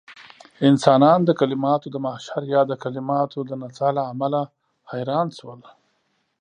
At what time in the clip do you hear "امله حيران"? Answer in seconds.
4.11-5.27